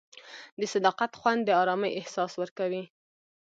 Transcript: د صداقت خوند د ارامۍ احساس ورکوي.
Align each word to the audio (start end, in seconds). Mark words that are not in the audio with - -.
د 0.59 0.61
صداقت 0.73 1.11
خوند 1.19 1.41
د 1.45 1.49
ارامۍ 1.61 1.91
احساس 1.95 2.31
ورکوي. 2.41 2.83